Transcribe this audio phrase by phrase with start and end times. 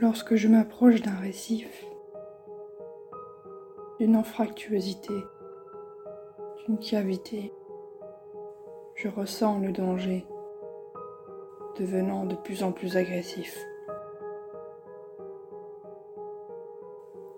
[0.00, 1.84] Lorsque je m'approche d'un récif,
[3.98, 5.12] d'une anfractuosité,
[6.64, 7.52] d'une cavité,
[8.94, 10.26] je ressens le danger
[11.78, 13.54] devenant de plus en plus agressif.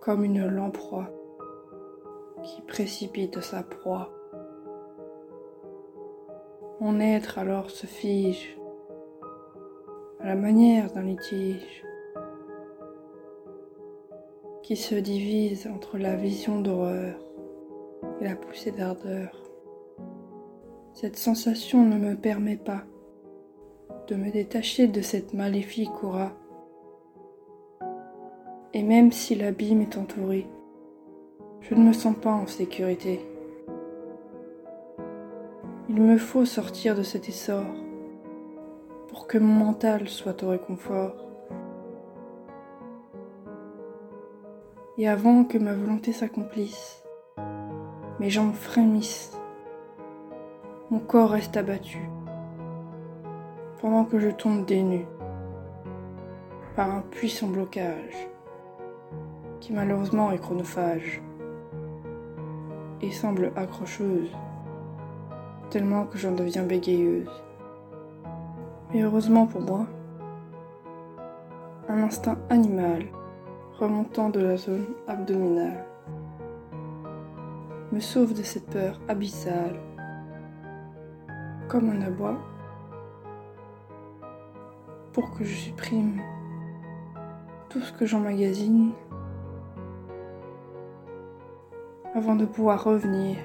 [0.00, 1.10] Comme une lamproie
[2.44, 4.12] qui précipite sa proie.
[6.78, 8.56] Mon être alors se fige
[10.20, 11.84] à la manière d'un litige
[14.62, 17.18] qui se divise entre la vision d'horreur
[18.20, 19.36] et la poussée d'ardeur.
[20.92, 22.84] Cette sensation ne me permet pas
[24.08, 26.32] de me détacher de cette maléfique aura.
[28.74, 30.46] Et même si l'abîme est entouré,
[31.60, 33.20] je ne me sens pas en sécurité.
[35.88, 37.64] Il me faut sortir de cet essor
[39.08, 41.31] pour que mon mental soit au réconfort.
[44.98, 47.02] Et avant que ma volonté s'accomplisse,
[48.20, 49.40] mes jambes frémissent,
[50.90, 51.98] mon corps reste abattu,
[53.80, 55.06] pendant que je tombe des
[56.76, 58.28] par un puissant blocage
[59.60, 61.22] qui malheureusement est chronophage
[63.00, 64.30] et semble accrocheuse,
[65.70, 67.30] tellement que j'en deviens bégayeuse.
[68.92, 69.86] Mais heureusement pour moi,
[71.88, 73.06] un instinct animal
[73.82, 75.84] remontant de la zone abdominale
[77.90, 79.76] me sauve de cette peur abyssale,
[81.66, 82.38] comme un abois,
[85.12, 86.20] pour que je supprime
[87.70, 88.92] tout ce que j'emmagasine
[92.14, 93.36] avant de pouvoir revenir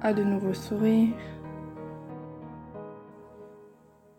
[0.00, 1.12] à de nouveaux sourires.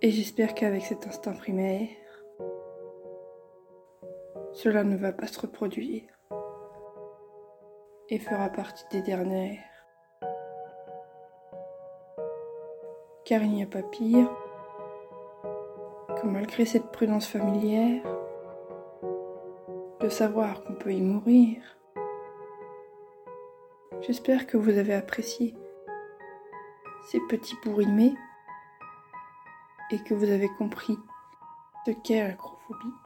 [0.00, 1.88] Et j'espère qu'avec cet instinct primaire,
[4.56, 6.08] cela ne va pas se reproduire
[8.08, 9.62] et fera partie des dernières.
[13.26, 14.30] Car il n'y a pas pire
[16.16, 18.02] que malgré cette prudence familière,
[20.00, 21.62] de savoir qu'on peut y mourir.
[24.00, 25.54] J'espère que vous avez apprécié
[27.10, 28.14] ces petits pourrimés
[29.90, 30.96] et que vous avez compris
[31.84, 33.05] ce qu'est l'acrophobie.